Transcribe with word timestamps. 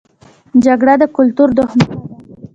جګړه 0.63 0.93
د 1.01 1.03
کلتور 1.15 1.49
دښمنه 1.57 1.85
ده 1.89 1.95